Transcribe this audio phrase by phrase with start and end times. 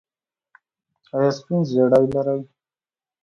[1.15, 2.41] ایا سپین زیړی لرئ؟